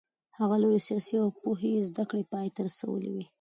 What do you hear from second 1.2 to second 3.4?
او پوځي زده کړې پای ته رسولې وې.